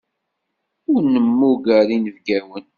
[0.91, 2.65] Ur nemmuger inebgawen.